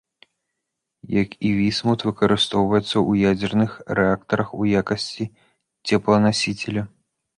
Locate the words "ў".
3.09-3.35